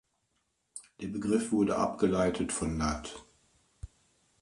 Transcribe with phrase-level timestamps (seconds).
[0.99, 3.23] Der Begriff wurde abgeleitet von lat.